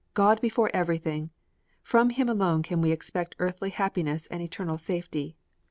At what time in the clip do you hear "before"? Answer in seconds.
0.41-0.71